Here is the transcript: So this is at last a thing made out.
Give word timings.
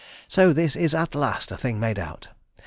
So 0.27 0.51
this 0.51 0.75
is 0.75 0.95
at 0.95 1.13
last 1.13 1.51
a 1.51 1.57
thing 1.57 1.79
made 1.79 1.99
out. 1.99 2.29